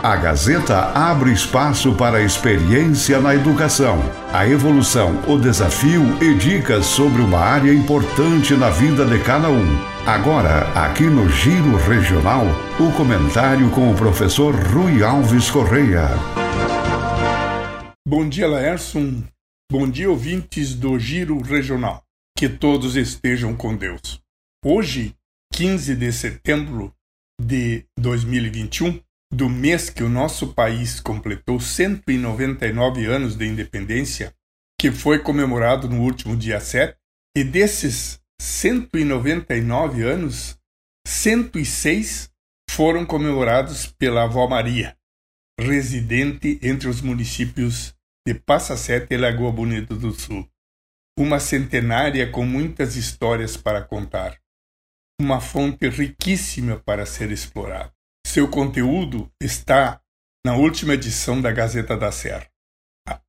[0.00, 3.98] A Gazeta abre espaço para a experiência na educação,
[4.32, 9.66] a evolução, o desafio e dicas sobre uma área importante na vida de cada um.
[10.06, 12.46] Agora, aqui no Giro Regional,
[12.78, 16.06] o comentário com o professor Rui Alves Correia.
[18.06, 19.24] Bom dia, Laércio.
[19.68, 22.04] Bom dia, ouvintes do Giro Regional.
[22.36, 24.20] Que todos estejam com Deus.
[24.64, 25.12] Hoje,
[25.52, 26.94] 15 de setembro
[27.40, 29.00] de 2021,
[29.32, 34.34] do mês que o nosso país completou 199 anos de independência,
[34.80, 36.96] que foi comemorado no último dia 7,
[37.36, 40.58] e desses 199 anos,
[41.06, 42.30] 106
[42.70, 44.96] foram comemorados pela avó Maria,
[45.60, 47.94] residente entre os municípios
[48.26, 50.48] de Passa Sete e Lagoa Bonita do Sul.
[51.18, 54.38] Uma centenária com muitas histórias para contar.
[55.20, 57.97] Uma fonte riquíssima para ser explorada.
[58.30, 60.02] Seu conteúdo está
[60.44, 62.46] na última edição da Gazeta da Serra,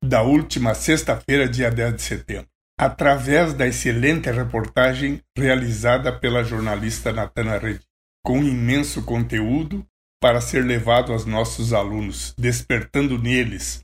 [0.04, 2.46] da última sexta-feira, dia 10 de setembro,
[2.78, 7.80] através da excelente reportagem realizada pela jornalista Natana Redi,
[8.22, 9.86] com imenso conteúdo
[10.20, 13.82] para ser levado aos nossos alunos, despertando neles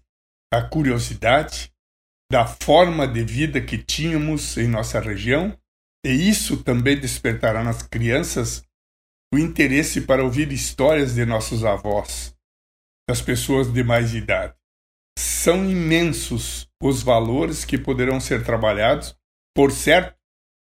[0.53, 1.73] a curiosidade
[2.31, 5.59] da forma de vida que tínhamos em nossa região,
[6.05, 8.67] e isso também despertará nas crianças
[9.33, 12.35] o interesse para ouvir histórias de nossos avós,
[13.09, 14.55] das pessoas de mais idade.
[15.19, 19.17] São imensos os valores que poderão ser trabalhados.
[19.55, 20.17] Por certo,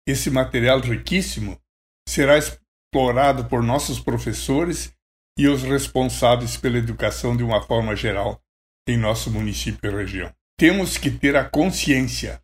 [0.08, 1.60] esse material riquíssimo
[2.08, 4.94] será explorado por nossos professores
[5.38, 8.42] e os responsáveis pela educação de uma forma geral
[8.88, 10.34] em nosso município e região.
[10.58, 12.42] Temos que ter a consciência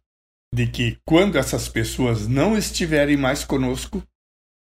[0.54, 4.02] de que, quando essas pessoas não estiverem mais conosco,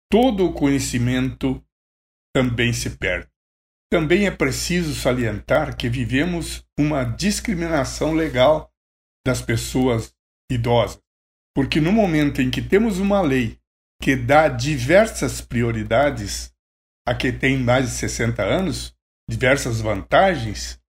[0.10, 1.64] todo o conhecimento
[2.34, 3.30] também se perde.
[3.90, 8.72] Também é preciso salientar que vivemos uma discriminação legal
[9.26, 10.14] das pessoas
[10.52, 11.02] idosas,
[11.56, 13.58] porque no momento em que temos uma lei
[14.02, 16.54] que dá diversas prioridades
[17.08, 18.94] a quem tem mais de 60 anos,
[19.30, 20.80] diversas vantagens,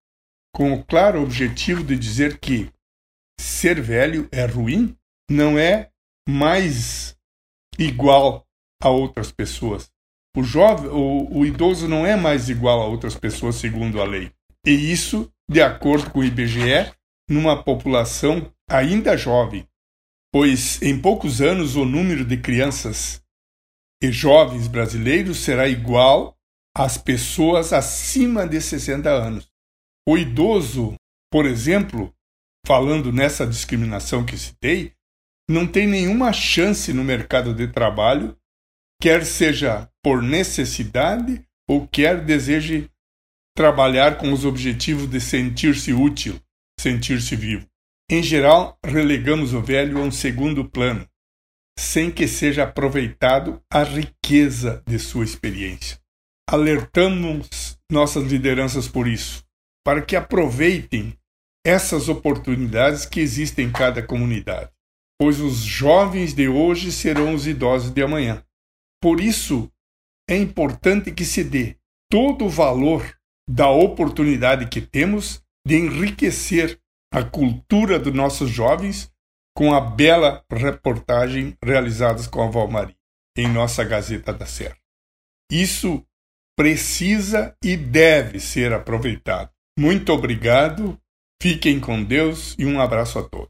[0.53, 2.69] com o claro objetivo de dizer que
[3.39, 4.97] ser velho é ruim,
[5.29, 5.89] não é
[6.27, 7.17] mais
[7.77, 8.45] igual
[8.81, 9.89] a outras pessoas.
[10.35, 14.31] O jovem, o, o idoso não é mais igual a outras pessoas segundo a lei.
[14.65, 16.91] E isso, de acordo com o IBGE,
[17.29, 19.67] numa população ainda jovem,
[20.31, 23.23] pois em poucos anos o número de crianças
[24.01, 26.37] e jovens brasileiros será igual
[26.75, 29.49] às pessoas acima de 60 anos.
[30.07, 30.95] O idoso,
[31.31, 32.13] por exemplo,
[32.65, 34.93] falando nessa discriminação que citei,
[35.49, 38.37] não tem nenhuma chance no mercado de trabalho
[39.01, 42.89] quer seja por necessidade ou quer deseje
[43.55, 46.39] trabalhar com os objetivos de sentir-se útil,
[46.79, 47.65] sentir-se vivo.
[48.09, 51.07] Em geral, relegamos o velho a um segundo plano,
[51.77, 55.99] sem que seja aproveitado a riqueza de sua experiência.
[56.49, 59.45] Alertamos nossas lideranças por isso,
[59.85, 61.15] para que aproveitem
[61.65, 64.71] essas oportunidades que existem em cada comunidade,
[65.19, 68.43] pois os jovens de hoje serão os idosos de amanhã.
[69.01, 69.71] Por isso,
[70.29, 71.77] é importante que se dê
[72.09, 73.17] todo o valor
[73.49, 76.79] da oportunidade que temos de enriquecer
[77.11, 79.11] a cultura dos nossos jovens
[79.55, 82.95] com a bela reportagem realizada com a Val Maria
[83.37, 84.77] em nossa Gazeta da Serra.
[85.51, 86.05] Isso
[86.57, 89.49] precisa e deve ser aproveitado.
[89.77, 90.99] Muito obrigado,
[91.41, 93.49] fiquem com Deus e um abraço a todos.